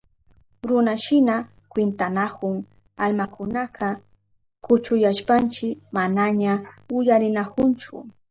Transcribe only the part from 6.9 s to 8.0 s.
uyarinahunchu.